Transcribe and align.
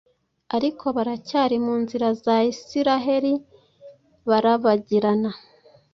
Ariko 0.55 0.85
baracyari 0.97 1.55
mu 1.65 1.75
nzira 1.81 2.07
za 2.23 2.35
Isiraheli 2.53 3.33
barabagirana. 4.29 5.31